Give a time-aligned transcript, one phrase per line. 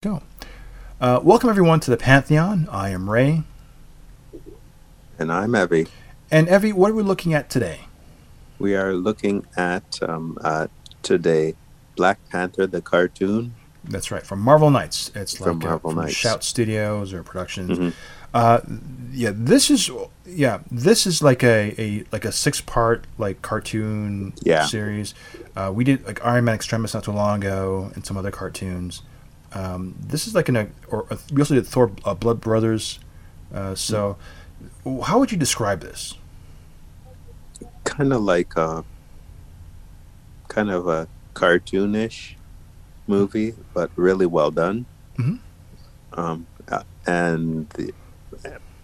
[0.00, 0.22] Go.
[1.00, 2.68] Uh, welcome everyone to the Pantheon.
[2.70, 3.42] I am Ray.
[5.18, 5.88] And I'm Evie.
[6.30, 7.80] And Evie, what are we looking at today?
[8.60, 10.68] We are looking at um, uh,
[11.02, 11.56] today
[11.96, 13.56] Black Panther the cartoon.
[13.82, 15.10] That's right, from Marvel Knights.
[15.16, 16.14] It's from like Marvel uh, from Knights.
[16.14, 17.76] Shout Studios or Productions.
[17.76, 17.92] Mhm.
[18.32, 18.60] Uh,
[19.10, 19.90] yeah, this is
[20.24, 24.64] yeah, this is like a, a like a six part like cartoon Yeah.
[24.66, 25.12] series.
[25.56, 29.02] Uh, we did like Iron Man Extremis not too long ago, and some other cartoons.
[29.52, 32.98] Um, this is like an a, or uh, we also did Thor uh, Blood Brothers.
[33.52, 34.16] Uh, so,
[35.04, 36.14] how would you describe this?
[37.84, 38.84] Kind of like a
[40.48, 42.34] kind of a cartoonish
[43.06, 44.84] movie, but really well done.
[45.16, 45.38] Mhm.
[46.12, 47.94] Um, uh, and the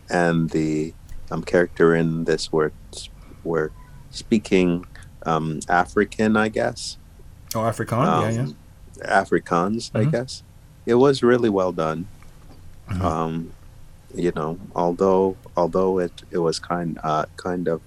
[0.09, 0.95] and the
[1.31, 2.73] um, character in this were
[3.43, 3.71] were
[4.11, 4.87] speaking
[5.27, 6.97] um, African, I guess.
[7.55, 8.41] Oh, Afrikaan, yeah, yeah.
[8.43, 8.57] Um,
[9.03, 10.13] Afrikaans, I Mhm.
[10.13, 10.43] guess.
[10.87, 12.07] It was really well done.
[12.91, 13.01] Mhm.
[13.01, 13.53] Um,
[14.15, 17.81] you know, although although it, it was kind uh, kind of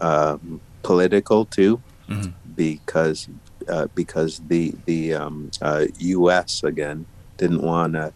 [0.00, 2.32] um, political too, Mhm.
[2.56, 3.28] because
[3.68, 6.62] uh, because the the um, uh, U.S.
[6.62, 8.12] again didn't want to,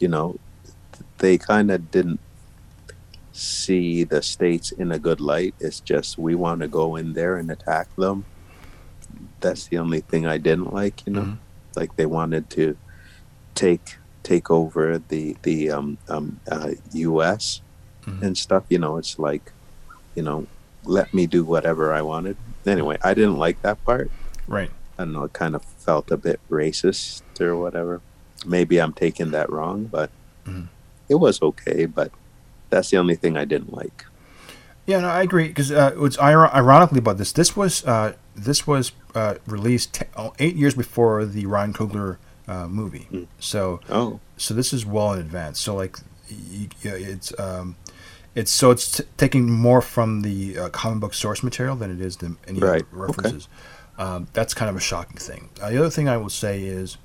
[0.00, 0.36] you know,
[1.18, 2.20] they kind of didn't
[3.32, 5.54] see the states in a good light.
[5.60, 8.24] It's just we want to go in there and attack them.
[9.40, 11.22] That's the only thing I didn't like, you know.
[11.22, 11.38] Mhm.
[11.76, 12.76] Like they wanted to
[13.56, 17.60] take take over the the um, um, uh, U.S.
[18.04, 18.22] Mhm.
[18.22, 18.62] and stuff.
[18.68, 19.50] You know, it's like,
[20.14, 20.46] you know,
[20.84, 22.36] let me do whatever I wanted.
[22.64, 24.10] Anyway, I didn't like that part.
[24.46, 24.70] Right.
[24.98, 25.24] I don't know.
[25.24, 28.00] It kind of felt a bit racist or whatever.
[28.46, 30.10] Maybe I'm taking that wrong, but
[30.46, 30.68] Mhm.
[31.08, 31.86] it was okay.
[31.86, 32.12] But
[32.70, 34.04] that's the only thing I didn't like.
[34.86, 35.48] Yeah, no, I agree.
[35.48, 40.06] Because uh, what's ir- ironically about this, this was uh, this was uh, released te-
[40.16, 43.06] oh, eight years before the Ryan Coogler uh, movie.
[43.12, 43.26] Mm.
[43.38, 45.60] So, Oh, so this is well in advance.
[45.60, 45.96] So, like,
[46.82, 47.76] it's um,
[48.34, 52.00] it's so it's t- taking more from the uh, comic book source material than it
[52.00, 53.48] is the any Right, references.
[53.98, 55.48] Um, that's kind of a shocking thing.
[55.60, 56.98] Uh, the other thing I will say is,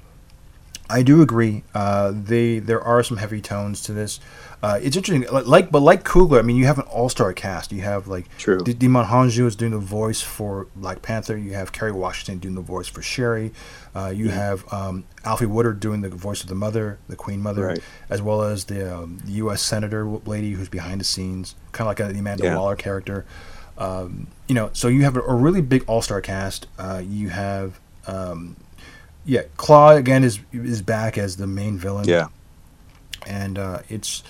[0.92, 1.64] I do agree.
[1.74, 4.20] Uh, they there are some heavy tones to this.
[4.64, 7.72] Uh, it's interesting, like but like Coogler, I mean, you have an all-star cast.
[7.72, 8.60] You have like True.
[8.64, 11.36] D- Djimon Hounsou is doing the voice for Black Panther.
[11.36, 13.54] You have Kerry Washington doing the voice for Shuri.
[13.96, 14.34] Uh, you Mhm.
[14.34, 17.80] have um, Alfre Woodard doing the voice of the mother, the Queen Mother, Right.
[18.10, 19.64] as well as the, um, U.S.
[19.64, 22.56] Senator lady who's behind the scenes, kind of like a, the Amanda Yeah.
[22.58, 23.26] Waller character.
[23.80, 26.68] Um, you know, so you have a, a really big all-star cast.
[26.78, 28.56] Uh, you have, um,
[29.26, 32.28] yeah, Claw again is is back as the main villain yeah,
[33.26, 34.24] and uh, it's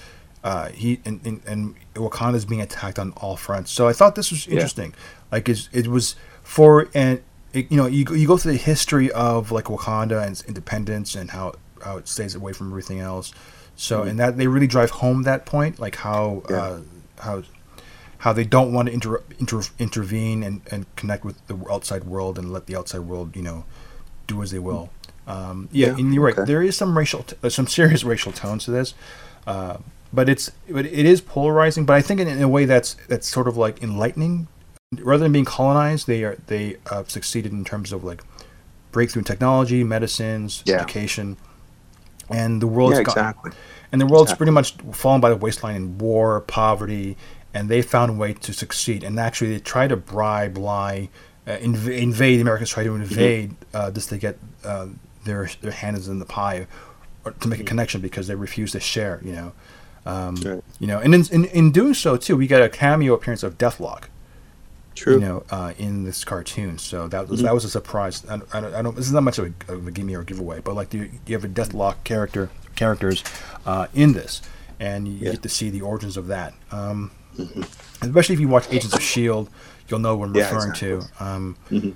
[0.44, 3.72] uh, he and, and, and Wakanda is being attacked on all fronts.
[3.72, 4.53] So I thought this was Yeah.
[4.56, 4.94] interesting.
[5.31, 7.22] Like it's, it was for and
[7.53, 10.44] it, you know you go- you go through the history of like Wakanda and its
[10.44, 11.53] independence and how
[11.84, 13.34] how it stays away from everything else.
[13.75, 14.09] So Mhm.
[14.09, 16.56] and that they really drive home that point, like how Yeah.
[16.57, 16.80] uh,
[17.19, 17.44] how
[18.19, 22.38] how they don't want to inter, inter, intervene and, and connect with the outside world
[22.38, 23.63] and let the outside world you know
[24.27, 24.89] do as they will.
[25.27, 26.37] Um, yeah, Yeah, and you're right.
[26.37, 26.45] okay.
[26.45, 28.93] There is some racial, t- uh, some serious racial tones to this,
[29.47, 29.77] uh,
[30.13, 31.85] but it's but it is polarizing.
[31.85, 34.47] But I think in, in a way that's that's sort of like enlightening.
[34.99, 38.21] Rather than being colonized, they are they uh, succeeded in terms of like
[38.91, 40.77] breakthrough in technology, medicines, Yeah.
[40.77, 41.38] education,
[42.29, 43.51] and the world's yeah, got- exactly.
[43.91, 44.38] and the world's Exactly.
[44.45, 47.15] pretty much fallen by the waistline in war, poverty,
[47.53, 49.03] and they found a way to succeed.
[49.03, 51.09] And actually, they try to bribe, lie,
[51.47, 52.38] uh, inv- invade.
[52.38, 53.02] The Americans try to Mm-hmm.
[53.03, 54.88] invade uh, just to get uh,
[55.25, 56.68] their their hands in the pie,
[57.25, 57.66] or to make Mm-hmm.
[57.66, 59.19] a connection because they refuse to share.
[59.24, 59.51] You know,
[60.06, 60.63] um, Right.
[60.80, 63.57] you know, and in, in in doing so too, we got a cameo appearance of
[63.57, 64.03] Deathlok
[64.96, 65.16] True.
[65.16, 66.78] you know, uh, in this cartoon.
[66.78, 67.44] So that was Mhm.
[67.46, 68.24] that was a surprise.
[68.30, 68.96] I, I, don't, I don't.
[68.96, 71.35] This is not much of a, of a gimme or giveaway, but like you, you
[71.35, 73.24] have a Deathlok character characters
[73.66, 74.41] uh, in this,
[74.80, 75.31] and you Yeah.
[75.31, 76.53] get to see the origins of that.
[76.72, 77.66] Um, Mhm.
[78.01, 79.50] Especially if you watch Agents of Shield,
[79.91, 81.07] you'll know what I'm Yeah, referring exactly.
[81.19, 81.24] to.
[81.25, 81.94] Um, Mhm.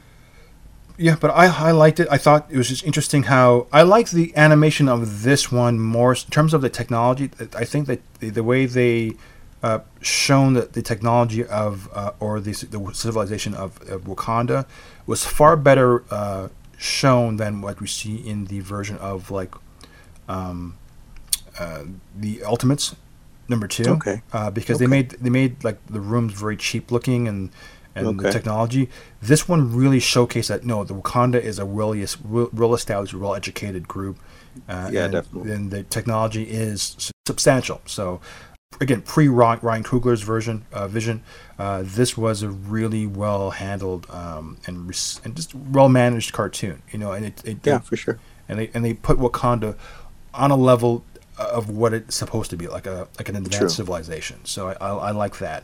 [0.97, 2.07] yeah, but I, I liked it.
[2.11, 6.11] I thought it was just interesting how I liked the animation of this one more
[6.13, 7.29] in terms of the technology.
[7.55, 9.13] I think that the, the way they
[9.63, 14.65] uh, shown the, the technology of uh, or the, the civilization of, of Wakanda
[15.07, 19.53] was far better uh, shown than what we see in the version of like
[20.29, 20.75] um,
[21.59, 21.83] uh,
[22.15, 22.95] the Ultimates
[23.47, 23.85] number two.
[23.85, 24.21] Okay.
[24.33, 27.49] Uh, because they made they made like the rooms very cheap looking and
[27.95, 28.89] and the technology.
[29.21, 33.33] This one really showcased that no, the Wakanda is a really real, real established, well
[33.35, 34.17] educated group.
[34.69, 35.51] Uh, Yeah, and, definitely.
[35.51, 37.81] And the technology is substantial.
[37.85, 38.21] So
[38.81, 41.23] again, pre Ryan Coogler's version uh, vision,
[41.57, 44.77] uh, this was a really well handled um, and
[45.23, 46.81] and just well managed cartoon.
[46.91, 48.19] You know, and it, it Yeah, for sure.
[48.49, 49.75] and they and they put Wakanda
[50.33, 51.03] on a level
[51.37, 53.69] of what it's supposed to be, like a like an advanced True.
[53.69, 54.37] civilization.
[54.45, 55.63] So I, I, I like that.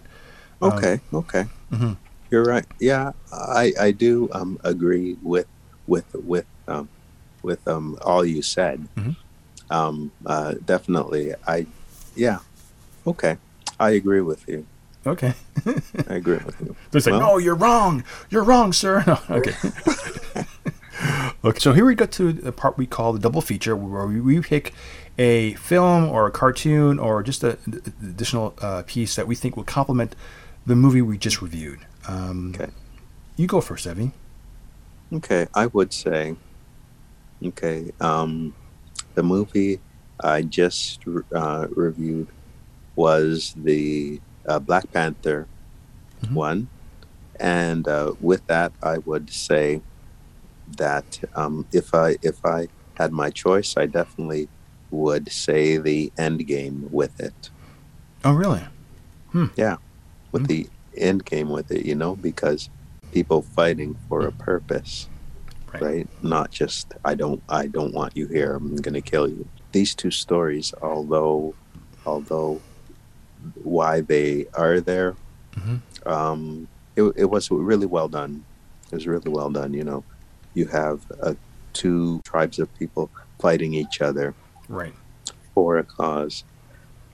[0.62, 1.46] Okay, okay.
[1.72, 1.98] Mhm.
[2.32, 2.66] You're right.
[2.80, 5.48] Yeah, I I do um agree with
[5.88, 6.88] with with um
[7.44, 8.88] with um all you said.
[8.98, 9.16] Mhm.
[9.70, 11.68] Um uh definitely I
[12.16, 12.40] yeah.
[13.06, 13.38] Okay.
[13.80, 14.66] I agree with you.
[15.06, 15.34] Okay.
[16.08, 16.76] I agree with you.
[16.92, 18.04] They're saying, Well- "No, you're wrong.
[18.30, 19.56] You're wrong, sir." No, okay.
[21.44, 21.60] okay.
[21.60, 24.40] So here we go to the part we call the double feature, where we, we
[24.42, 24.74] pick
[25.18, 29.58] a film or a cartoon or just a, an additional uh, piece that we think
[29.58, 30.16] will complement
[30.66, 31.80] the movie we just reviewed.
[32.12, 32.72] Um, Okay.
[33.38, 34.12] You go first, Evie.
[35.14, 36.36] Okay, I would say
[37.44, 38.56] okay, um
[39.16, 39.82] the movie
[40.24, 41.04] I just
[41.36, 42.32] uh, reviewed
[42.96, 45.50] was the uh, Black Panther
[46.24, 46.36] Mhm.
[46.36, 46.70] one,
[47.40, 49.84] and uh, with that, I would say
[50.78, 54.50] that um, if I if I had my choice, I definitely
[54.92, 57.52] would say the end game with it,
[58.24, 58.64] Oh, really?
[59.32, 59.48] Hmm.
[59.56, 59.78] Yeah,
[60.32, 60.48] with Mm.
[60.48, 62.70] the end game with it, you know, because
[63.12, 65.08] people fighting for a purpose,
[65.74, 65.82] Right.
[65.82, 66.08] right?
[66.22, 68.56] Not just I don't I don't want you here.
[68.56, 69.48] I'm going to kill you.
[69.72, 71.56] These two stories, although
[72.06, 72.62] although
[73.64, 75.16] why they are there,
[75.56, 75.82] Mhm.
[76.06, 78.44] um, it, it was really well done.
[78.92, 79.74] It was really well done.
[79.74, 80.04] You know,
[80.54, 81.36] you have uh,
[81.74, 83.10] two tribes of people
[83.40, 84.36] fighting each other
[84.68, 84.94] Right.
[85.54, 86.44] for a cause,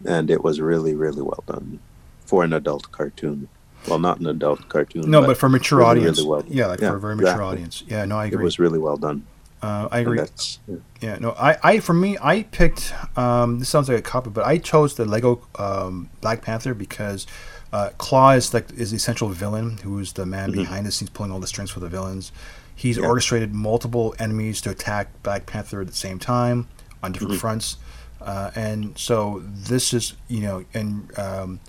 [0.06, 1.80] and it was really really well done
[2.26, 3.48] for an adult cartoon.
[3.88, 5.10] Well, not an adult cartoon.
[5.10, 6.18] No, but, for a mature audience.
[6.18, 7.46] really well- yeah, like yeah, for a very mature exactly.
[7.48, 7.84] audience.
[7.88, 8.42] Yeah, no, I agree.
[8.42, 9.26] it was really well done.
[9.62, 10.18] uh, I agree.
[10.18, 10.76] That's, yeah.
[11.02, 12.94] Yeah, no, I, I for me, I picked.
[13.18, 17.26] Um, this sounds like a copy, but I chose the Lego um, Black Panther because
[17.74, 20.56] uh, Claw is like is the essential villain, who is the man Mhm.
[20.56, 22.32] behind the scenes pulling all the strings for the villains.
[22.76, 23.08] He's Yeah.
[23.08, 26.68] orchestrated multiple enemies to attack Black Panther at the same time
[27.02, 27.40] on different Mhm.
[27.40, 27.78] fronts,
[28.22, 31.60] uh, and so this is you know, and um,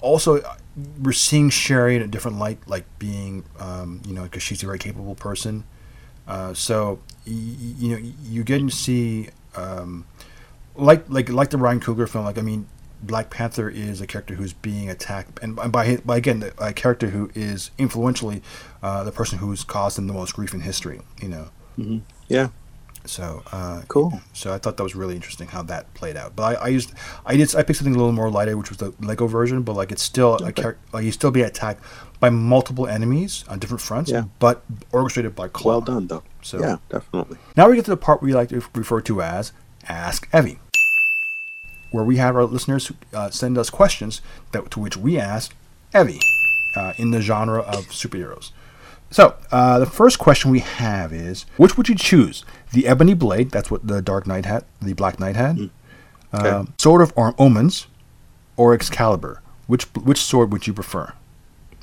[0.00, 0.56] also uh,
[1.02, 4.66] we're seeing Shuri in a different light, like being um, you know, because she's a
[4.66, 5.64] very capable person.
[6.28, 10.04] Uh, so y- you know you get to see um,
[10.74, 12.24] like like like the Ryan Coogler film.
[12.24, 12.66] Like I mean,
[13.02, 17.30] Black Panther is a character who's being attacked, and by by, again a character who
[17.34, 18.42] is influentially
[18.82, 21.00] uh, the person who's caused him the most grief in history.
[21.22, 21.48] You know.
[21.78, 22.02] Mhm.
[22.28, 22.48] Yeah.
[23.06, 24.20] So uh, Cool.
[24.32, 26.34] So I thought that was really interesting how that played out.
[26.36, 26.92] But I, I used
[27.24, 29.62] I did I picked something a little more lighter, which was the Lego version.
[29.62, 31.82] But like it's still a character like you still be attacked
[32.20, 34.24] by multiple enemies on different fronts, Yeah.
[34.38, 34.62] but
[34.92, 35.72] orchestrated by Claw.
[35.72, 36.22] Well done, though.
[36.42, 37.36] So Yeah, definitely.
[37.56, 39.52] now we get to the part we like to refer to as
[39.88, 40.58] Ask Evie,
[41.90, 44.20] where we have our listeners uh, send us questions
[44.52, 45.54] that to which we ask
[45.94, 46.20] Evie
[46.74, 48.50] uh, in the genre of superheroes.
[49.10, 52.44] So uh, the first question we have is: Which would you choose?
[52.72, 55.70] The Ebony Blade, that's what the Dark Knight had, the Black Knight had.
[56.34, 56.48] Okay.
[56.48, 57.86] Um, sword of Omens,
[58.56, 59.40] or Excalibur?
[59.66, 61.12] Which which sword would you prefer,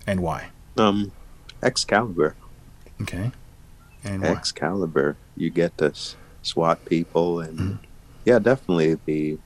[0.05, 0.49] and why?
[0.77, 1.11] Um,
[1.61, 2.35] Excalibur.
[3.01, 3.31] Okay,
[4.03, 4.29] and why?
[4.29, 5.15] Excalibur.
[5.35, 5.93] You get to
[6.41, 7.75] swat people, and Mm-hmm.
[8.25, 9.37] yeah, definitely the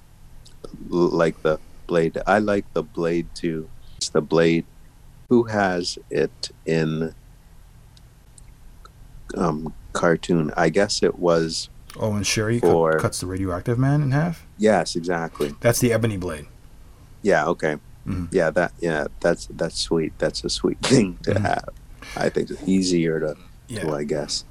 [0.89, 2.17] like the blade.
[2.27, 3.69] I like the blade too.
[3.97, 4.65] It's the blade.
[5.29, 7.13] Who has it in
[9.35, 10.51] um cartoon?
[10.57, 11.69] I guess it was.
[11.99, 14.45] Oh, and Shuri cut, For- cuts the radioactive man in half.
[14.57, 15.55] Yes, exactly.
[15.61, 16.45] That's the Ebony Blade.
[17.23, 17.45] Yeah.
[17.47, 17.77] Okay.
[18.05, 18.27] Mhm.
[18.31, 18.51] Yeah.
[18.51, 18.71] That.
[18.79, 19.07] Yeah.
[19.19, 20.13] That's that's sweet.
[20.19, 21.41] That's a sweet thing to Mhm.
[21.41, 21.69] have.
[22.15, 23.35] I think it's easier to,
[23.67, 23.81] Yeah.
[23.81, 24.45] to I guess,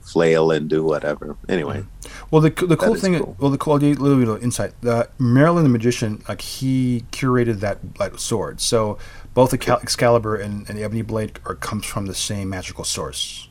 [0.00, 1.36] flail and do whatever.
[1.48, 1.84] Anyway.
[2.30, 3.36] Well, the the cool thing, cool.
[3.38, 4.72] well, the cool little, little, little insight.
[4.80, 8.60] The Merlin the magician, like he curated that like sword.
[8.60, 8.98] So
[9.34, 12.84] both the Cal- Excalibur and, and the Ebony Blade are comes from the same magical
[12.84, 13.48] source.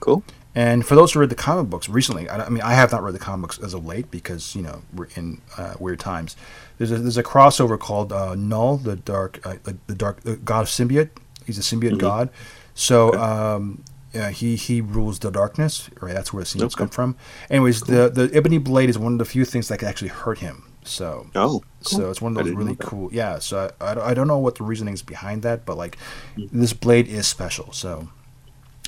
[0.00, 0.22] Cool.
[0.54, 3.02] And for those who read the comic books recently, I, I mean, I have not
[3.02, 6.36] read the comic books as of late because you know we're in uh, weird times.
[6.78, 10.36] There's a, there's a crossover called uh, Knull, the dark, uh, the, the dark the
[10.36, 11.10] god of symbiote.
[11.46, 11.98] He's a symbiote Mhm.
[11.98, 12.30] god.
[12.74, 15.88] So um, yeah, he he rules the darkness.
[16.00, 16.74] Right, that's where the symbiotes Okay.
[16.78, 17.16] come from.
[17.50, 20.38] Anyways, the the ebony blade is one of the few things that can actually hurt
[20.38, 20.64] him.
[20.84, 21.62] So Oh.
[21.82, 23.10] so it's one of those really cool.
[23.12, 23.38] Yeah.
[23.40, 25.98] So I, I, don't- I don't know what the reasoning is behind that, but like
[26.36, 26.48] Mm.
[26.52, 27.72] this blade is special.
[27.72, 28.08] So.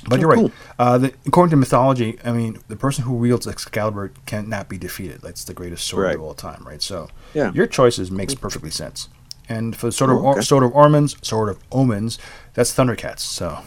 [0.09, 0.39] But Oh, you're right.
[0.39, 0.51] cool.
[0.79, 5.21] Uh, the, according to mythology, I mean, the person who wields Excalibur cannot be defeated.
[5.21, 6.15] That's the greatest sword Right.
[6.15, 6.81] of all time, right?
[6.81, 7.51] So, Yeah.
[7.53, 9.09] your choices makes perfectly sense.
[9.51, 10.41] And for the sword of Oh, Or- okay.
[10.41, 12.17] sword of Ormons, sword of Omens,
[12.53, 13.19] that's Thundercats.
[13.19, 13.59] So,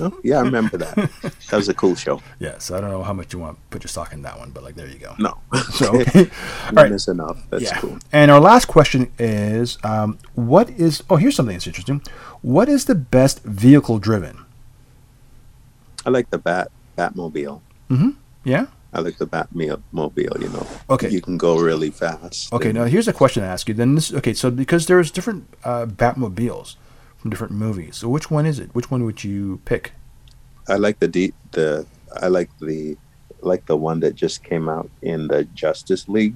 [0.00, 0.94] Oh, yeah, I remember that.
[1.50, 2.20] that was a cool show.
[2.38, 2.56] yeah.
[2.58, 4.50] So I don't know how much you want to put your stock in that one,
[4.50, 5.14] but like there you go.
[5.18, 5.38] No.
[5.72, 6.30] So, okay.
[6.66, 6.90] all right.
[6.90, 7.38] That's enough.
[7.50, 7.78] That's yeah.
[7.80, 7.98] cool.
[8.12, 11.02] And our last question is, um, what is?
[11.10, 12.02] Oh, here's something that's interesting.
[12.42, 14.44] What is the best vehicle driven?
[16.06, 17.60] I like the Bat Batmobile.
[17.90, 18.10] Mm-hmm.
[18.44, 18.66] Yeah.
[18.92, 20.40] I like the Batmobile.
[20.40, 21.08] You know, Okay.
[21.08, 22.52] you can go really fast.
[22.52, 23.74] Okay, and- now here's a question to ask you.
[23.74, 26.76] Then this okay, so because there's different uh, Batmobiles
[27.16, 28.74] from different movies, so which one is it?
[28.74, 29.92] Which one would you pick?
[30.68, 31.86] I like the de- the
[32.20, 32.96] I like the
[33.40, 36.34] like the one that just came out in the Justice League.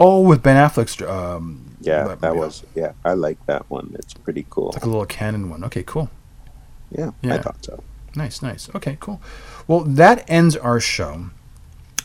[0.00, 1.00] Oh, with Ben Affleck's.
[1.02, 2.20] Um, Yeah, Batmobile.
[2.20, 2.92] that was yeah.
[3.04, 3.94] I like that one.
[3.98, 4.68] It's pretty cool.
[4.68, 5.62] It's like a little cannon one.
[5.64, 6.08] Okay, cool.
[6.90, 7.34] Yeah, Yeah.
[7.34, 7.82] I thought so.
[8.18, 8.68] Nice, nice.
[8.74, 9.22] Okay, cool.
[9.68, 11.30] Well, that ends our show.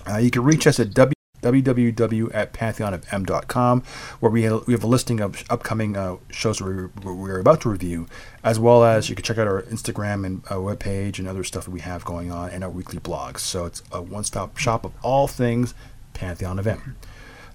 [0.08, 3.84] Uh, you can reach us at w- www at pantheonofm.com,
[4.20, 7.70] where we have, we have a listing of upcoming uh, shows we're, we're about to
[7.70, 8.05] review,
[8.43, 11.65] as well as you can check out our Instagram and uh, webpage and other stuff
[11.65, 13.39] that we have going on, and our weekly blogs.
[13.39, 15.74] So it's a one stop shop of all things
[16.13, 16.96] Pantheon of M.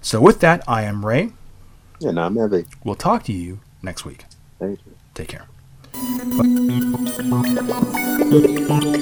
[0.01, 1.31] So with that, I am Ray.
[2.01, 2.65] And I'm Evie.
[2.83, 4.25] We'll talk to you next week.
[4.59, 4.95] Thank you.
[5.13, 5.47] Take care.
[5.93, 8.99] Thank you.